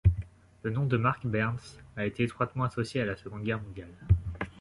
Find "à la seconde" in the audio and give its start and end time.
3.01-3.43